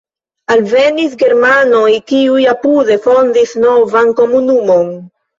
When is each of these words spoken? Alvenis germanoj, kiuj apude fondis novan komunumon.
Alvenis 0.53 1.11
germanoj, 1.23 1.89
kiuj 2.11 2.45
apude 2.53 2.97
fondis 3.03 3.53
novan 3.65 4.09
komunumon. 4.21 4.89